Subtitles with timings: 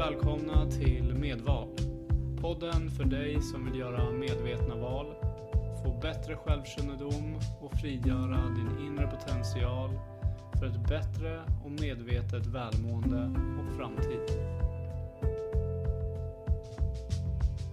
[0.00, 1.68] välkomna till Medval.
[2.40, 5.06] Podden för dig som vill göra medvetna val,
[5.82, 9.90] få bättre självkännedom och frigöra din inre potential
[10.58, 14.20] för ett bättre och medvetet välmående och framtid.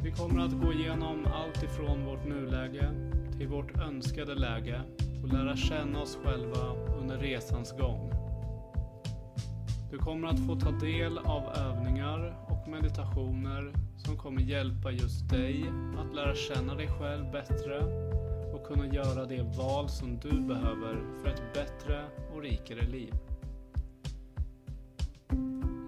[0.04, 2.92] Vi kommer att gå igenom allt ifrån vårt nuläge
[3.38, 4.82] till vårt önskade läge
[5.24, 8.17] och lära känna oss själva under resans gång.
[9.92, 15.66] Du kommer att få ta del av övningar och meditationer som kommer hjälpa just dig
[15.98, 17.80] att lära känna dig själv bättre
[18.54, 23.14] och kunna göra det val som du behöver för ett bättre och rikare liv.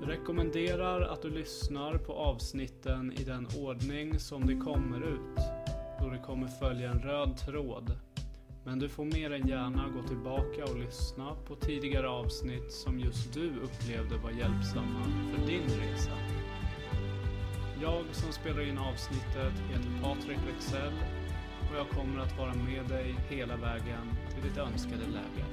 [0.01, 5.39] Jag rekommenderar att du lyssnar på avsnitten i den ordning som de kommer ut,
[6.01, 7.91] då det kommer följa en röd tråd
[8.69, 13.33] men du får mer än gärna gå tillbaka och lyssna på tidigare avsnitt som just
[13.33, 16.11] du upplevde var hjälpsamma för din resa.
[17.81, 20.93] Jag som spelar in avsnittet heter Patrik Wexell
[21.71, 25.45] och jag kommer att vara med dig hela vägen till ditt önskade läge.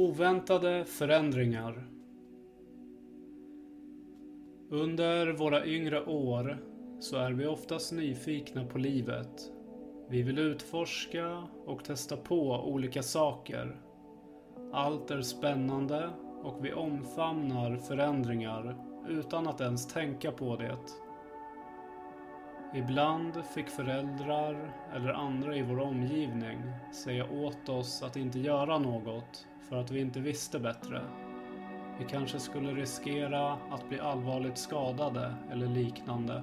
[0.00, 1.86] Oväntade förändringar
[4.70, 6.58] Under våra yngre år
[7.00, 9.52] så är vi oftast nyfikna på livet.
[10.08, 13.80] Vi vill utforska och testa på olika saker.
[14.72, 16.10] Allt är spännande
[16.42, 18.76] och vi omfamnar förändringar
[19.08, 20.78] utan att ens tänka på det.
[22.74, 26.58] Ibland fick föräldrar eller andra i vår omgivning
[27.04, 31.00] säga åt oss att inte göra något för att vi inte visste bättre.
[31.98, 36.42] Vi kanske skulle riskera att bli allvarligt skadade eller liknande.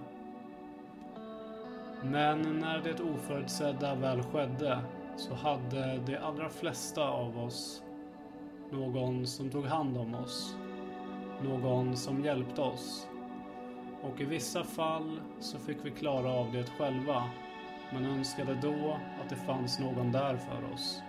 [2.03, 4.79] Men när det oförutsedda väl skedde
[5.15, 7.83] så hade de allra flesta av oss
[8.71, 10.55] någon som tog hand om oss.
[11.43, 13.07] Någon som hjälpte oss.
[14.01, 17.23] Och i vissa fall så fick vi klara av det själva
[17.93, 21.01] men önskade då att det fanns någon där för oss.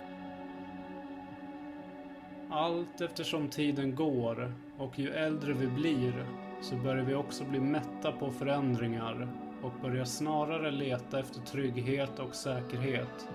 [2.51, 6.27] Allt eftersom tiden går och ju äldre vi blir
[6.61, 9.29] så börjar vi också bli mätta på förändringar
[9.63, 13.29] och börjar snarare leta efter trygghet och säkerhet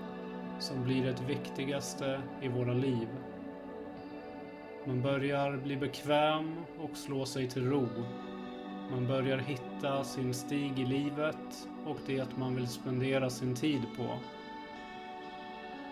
[0.58, 3.08] som blir det viktigaste i våra liv.
[4.86, 7.88] Man börjar bli bekväm och slå sig till ro.
[8.90, 14.18] Man börjar hitta sin stig i livet och det man vill spendera sin tid på.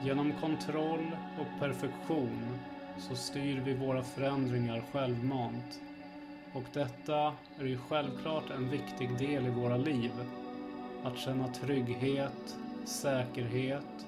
[0.03, 2.59] Genom kontroll och perfektion
[2.99, 5.81] så styr vi våra förändringar självmant.
[6.53, 10.13] Och detta är ju självklart en viktig del i våra liv.
[11.05, 14.07] Att känna trygghet, säkerhet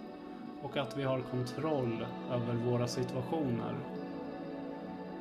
[0.62, 3.74] och att vi har kontroll över våra situationer.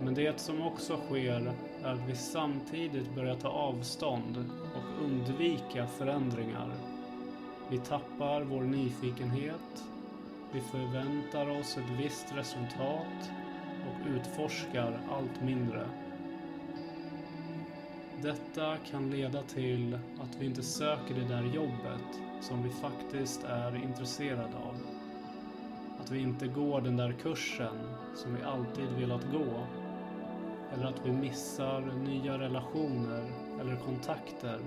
[0.01, 1.53] Men det som också sker
[1.83, 6.71] är att vi samtidigt börjar ta avstånd och undvika förändringar.
[7.69, 9.83] Vi tappar vår nyfikenhet.
[10.51, 13.31] Vi förväntar oss ett visst resultat
[14.07, 15.89] utforskar allt mindre.
[18.21, 23.75] Detta kan leda till att vi inte söker det där jobbet som vi faktiskt är
[23.75, 24.75] intresserade av.
[25.99, 27.75] Att vi inte går den där kursen
[28.15, 29.67] som vi alltid velat gå.
[30.73, 33.23] Eller att vi missar nya relationer
[33.61, 34.59] eller kontakter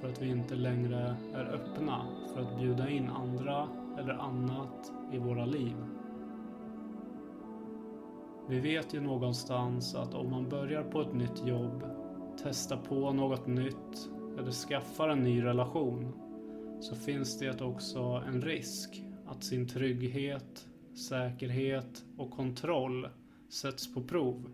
[0.00, 3.68] för att vi inte längre är öppna för att bjuda in andra
[3.98, 5.93] eller annat i våra liv.
[8.48, 11.84] Vi vet ju någonstans att om man börjar på ett nytt jobb,
[12.42, 16.12] testar på något nytt eller skaffar en ny relation
[16.80, 23.08] så finns det också en risk att sin trygghet, säkerhet och kontroll
[23.48, 24.50] sätts på prov.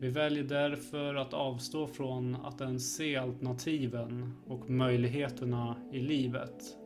[0.00, 6.78] Vi väljer därför att avstå från att ens se alternativen och möjligheterna i livet.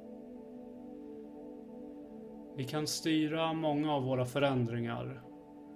[2.56, 5.25] Vi kan styra många av våra förändringar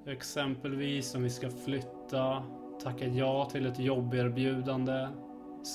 [0.06, 2.42] Exempelvis om vi ska flytta,
[2.82, 5.08] tacka ja till ett jobberbjudande,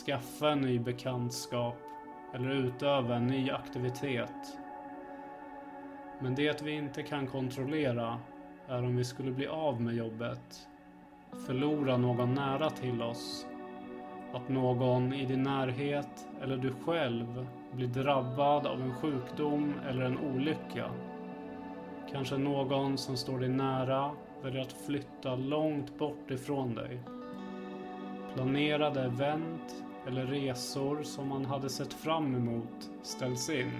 [0.05, 1.77] skaffa en ny bekantskap
[2.33, 4.59] eller utöva en ny aktivitet.
[6.19, 8.19] Men det vi inte kan kontrollera
[8.67, 10.67] är om vi skulle bli av med jobbet,
[11.47, 13.45] förlora någon nära till oss,
[14.33, 20.19] att någon i din närhet eller du själv blir drabbad av en sjukdom eller en
[20.19, 20.91] olycka
[22.11, 24.11] Kanske någon som står dig nära
[24.43, 26.99] väljer att flytta långt bort ifrån dig.
[28.33, 33.71] Planerade event eller resor som man hade sett fram emot ställs in.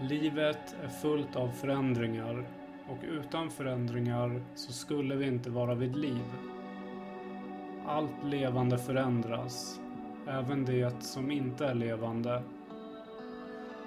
[0.00, 2.46] Livet är fullt av förändringar
[2.88, 6.24] och utan förändringar så skulle vi inte vara vid liv.
[7.86, 9.80] Allt levande förändras,
[10.28, 12.42] även det som inte är levande.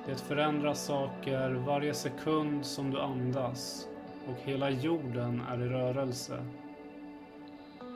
[0.10, 3.88] Det förändras saker varje sekund som du andas
[4.28, 6.46] och hela jorden är i rörelse.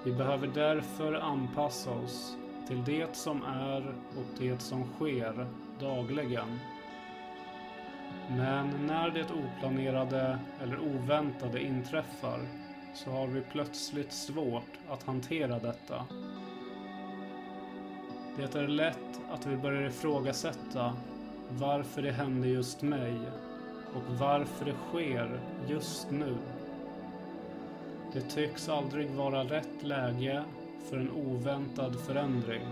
[0.06, 2.38] Vi behöver därför anpassa oss
[2.68, 5.48] till det som är och det som sker
[5.80, 6.60] dagligen.
[8.30, 12.40] Men när det oplanerade eller oväntade inträffar
[12.94, 16.06] så har vi plötsligt svårt att hantera detta.
[18.38, 20.94] Det är lätt att vi börjar ifrågasätta
[21.60, 23.16] varför det hände just mig
[23.96, 26.38] och varför det sker just nu.
[28.14, 30.44] Det tycks aldrig vara rätt läge
[30.90, 32.68] för en oväntad förändring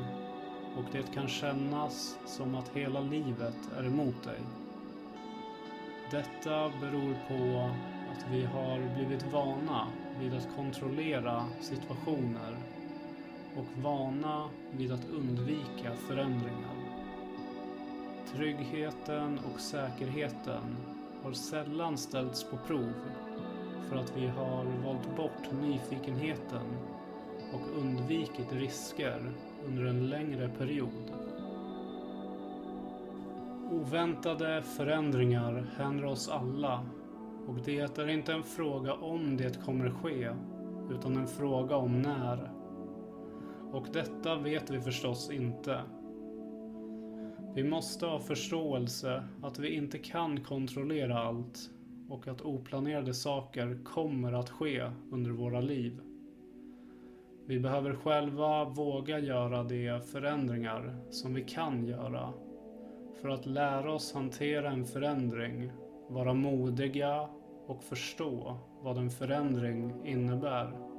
[0.78, 4.40] och det kan kännas som att hela livet är emot dig.
[6.12, 7.70] Detta beror på
[8.12, 9.88] att vi har blivit vana
[10.20, 12.58] vid att kontrollera situationer
[13.58, 16.91] och vana vid att undvika förändringar.
[18.36, 20.78] Tryggheten och säkerheten
[21.24, 22.94] har sällan ställts på prov
[23.90, 26.78] för att vi har valt bort nyfikenheten
[27.54, 29.32] och undvikit risker
[29.68, 31.14] under en längre period.
[33.72, 36.86] Oväntade förändringar händer oss alla
[37.48, 40.30] och det är inte en fråga om det kommer ske
[40.92, 42.52] utan en fråga om när.
[43.72, 45.82] Och detta vet vi förstås inte.
[47.54, 51.70] Vi måste ha förståelse att vi inte kan kontrollera allt
[52.10, 56.02] och att oplanerade saker kommer att ske under våra liv.
[57.46, 62.34] Vi behöver själva våga göra de förändringar som vi kan göra
[63.22, 65.72] för att lära oss hantera en förändring,
[66.10, 67.30] vara modiga
[67.68, 70.91] och förstå vad en förändring innebär.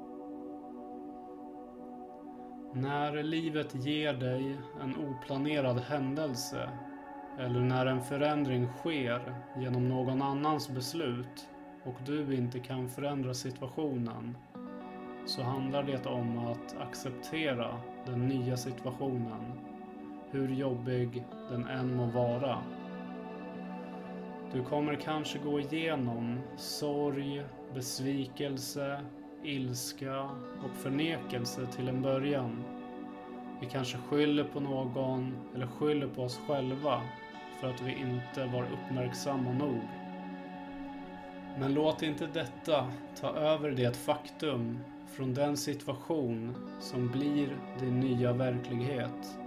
[2.74, 6.68] När livet ger dig en oplanerad händelse
[7.38, 11.48] eller när en förändring sker genom någon annans beslut
[11.84, 14.36] och du inte kan förändra situationen
[15.26, 19.60] så handlar det om att acceptera den nya situationen,
[20.30, 22.58] hur jobbig den än må vara.
[24.52, 29.00] Du kommer kanske gå igenom sorg, besvikelse,
[29.44, 30.22] ilska
[30.64, 32.64] och förnekelse till en början.
[33.60, 37.02] Vi kanske skyller på någon eller skyller på oss själva
[37.60, 39.80] för att vi inte var uppmärksamma nog.
[41.58, 44.78] Men låt inte detta ta över det faktum
[45.08, 49.38] från den situation som blir din nya verklighet.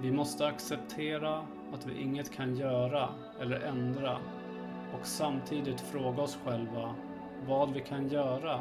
[0.00, 3.08] Vi måste acceptera att vi inget kan göra
[3.40, 4.18] eller ändra
[4.92, 6.94] och samtidigt fråga oss själva
[7.46, 8.60] vad vi kan göra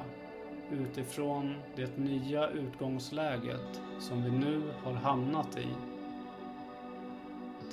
[0.72, 5.68] utifrån det nya utgångsläget som vi nu har hamnat i.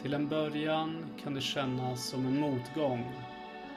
[0.03, 3.13] Till en början kan det kännas som en motgång,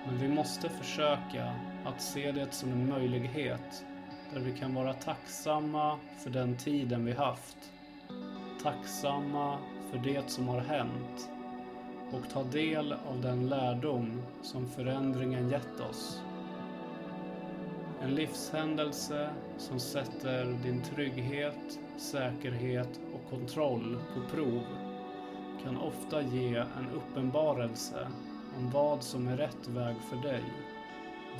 [0.06, 1.54] men vi måste försöka
[1.86, 3.86] att se det som en möjlighet
[4.34, 7.58] där vi kan vara tacksamma för den tiden vi haft.
[8.64, 9.58] Tacksamma
[9.92, 11.30] för det som har hänt
[12.12, 16.22] och ta del av den lärdom som förändringen gett oss.
[18.02, 24.64] En livshändelse som sätter din trygghet, säkerhet och kontroll på prov
[25.64, 28.08] kan ofta ge en uppenbarelse
[28.58, 30.44] om vad som är rätt väg för dig,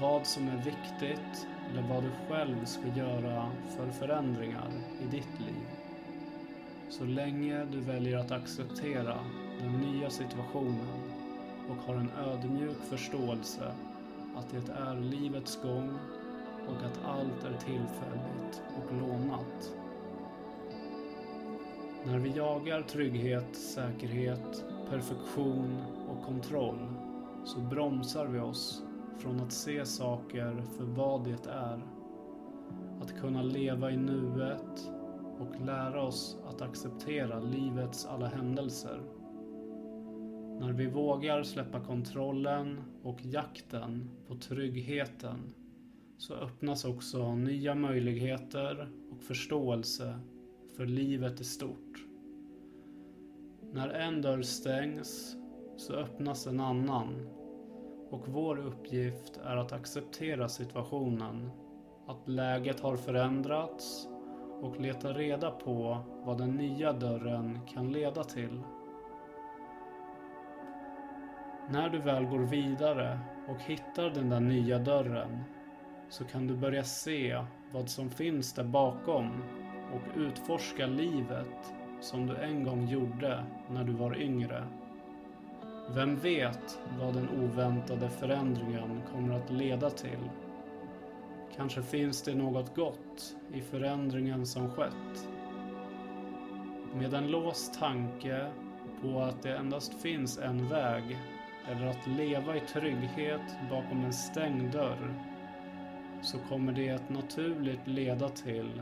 [0.02, 4.72] vad som är viktigt eller vad du själv ska göra för förändringar
[5.02, 5.66] i ditt liv.
[6.90, 9.18] Så länge du väljer att acceptera
[9.60, 11.02] den nya situationen
[11.70, 13.72] och har en ödmjuk förståelse
[14.36, 15.98] att det är livets gång
[16.68, 19.76] och att allt är tillfälligt och lånat.
[22.06, 26.88] När vi jagar trygghet, säkerhet, perfektion och kontroll
[27.46, 28.84] så bromsar vi oss
[29.18, 31.82] från att se saker för vad det är.
[33.02, 34.92] Att kunna leva i nuet
[35.40, 39.02] och lära oss att acceptera livets alla händelser.
[40.60, 45.54] När vi vågar släppa kontrollen och jakten på tryggheten
[46.18, 50.20] så öppnas också nya möjligheter och förståelse
[50.78, 52.06] för livet i stort.
[53.72, 55.36] När en dörr stängs
[55.78, 57.30] så öppnas en annan.
[58.10, 61.50] Och vår uppgift är att acceptera situationen.
[62.08, 64.08] Att läget har förändrats
[64.62, 68.62] och leta reda på vad den nya dörren kan leda till.
[71.70, 75.44] När du väl går vidare och hittar den där nya dörren
[76.10, 79.44] så kan du börja se vad som finns där bakom
[79.94, 84.64] och utforska livet som du en gång gjorde när du var yngre.
[85.90, 90.30] Vem vet vad den oväntade förändringen kommer att leda till?
[91.56, 95.28] Kanske finns det något gott i förändringen som skett.
[96.94, 98.48] Med en låst tanke
[99.02, 101.18] på att det endast finns en väg
[101.72, 105.27] eller att leva i trygghet bakom en stängd dörr
[106.22, 108.82] så kommer det naturligt leda till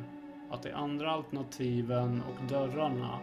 [0.49, 3.19] att de andra alternativen och dörrarna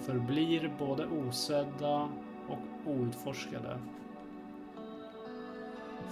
[0.00, 2.08] förblir både osedda
[2.48, 3.78] och outforskade.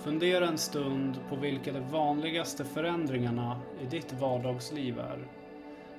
[0.05, 5.19] Fundera en stund på vilka de vanligaste förändringarna i ditt vardagsliv är.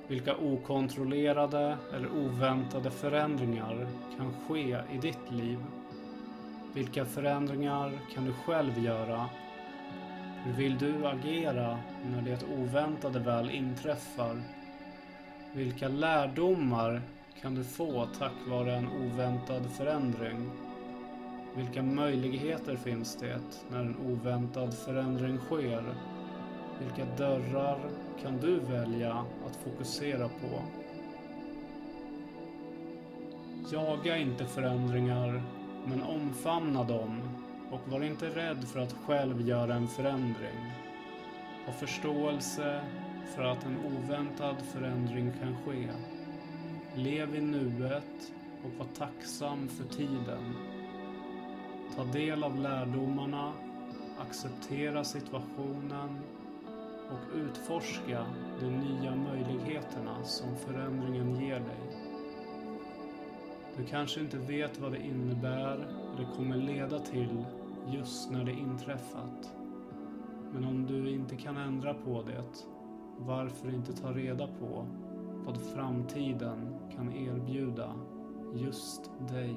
[0.08, 3.86] Vilka okontrollerade eller oväntade förändringar
[4.18, 5.58] kan ske i ditt liv?
[6.74, 9.26] Vilka förändringar kan du själv göra?
[10.44, 11.78] Hur vill du agera
[12.10, 14.42] när det oväntade väl inträffar?
[15.52, 17.02] Vilka lärdomar
[17.40, 20.50] kan du få tack vare en oväntad förändring?
[21.56, 25.84] Vilka möjligheter finns det när en oväntad förändring sker?
[26.80, 27.78] Vilka dörrar
[28.22, 30.62] kan du välja att fokusera på?
[33.72, 35.42] Jaga inte förändringar,
[35.86, 37.20] men omfamna dem
[37.72, 40.72] och var inte rädd för att själv göra en förändring.
[41.66, 42.80] Ha förståelse
[43.34, 45.88] för att en oväntad förändring kan ske.
[46.94, 48.32] Lev i nuet
[48.64, 50.54] och var tacksam för tiden.
[51.96, 53.52] Ta del av lärdomarna,
[54.18, 56.18] acceptera situationen
[57.10, 58.26] och utforska
[58.60, 61.96] de nya möjligheterna som förändringen ger dig.
[63.76, 67.44] Du kanske inte vet vad det innebär eller kommer leda till
[67.88, 69.54] just när det inträffat.
[70.52, 72.66] Men om du inte kan ändra på det,
[73.18, 74.86] varför inte ta reda på
[75.46, 77.94] vad framtiden kan erbjuda
[78.54, 79.56] just dig?